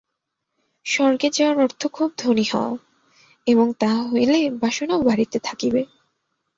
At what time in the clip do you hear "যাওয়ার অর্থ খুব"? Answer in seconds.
1.33-2.09